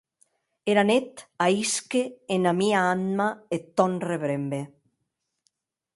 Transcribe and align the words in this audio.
Era 0.71 0.83
net 0.89 1.21
ahisque 1.47 2.01
ena 2.37 2.53
mia 2.61 2.79
anma 2.95 3.27
eth 3.55 3.69
tòn 3.77 3.93
rebrembe! 4.09 4.61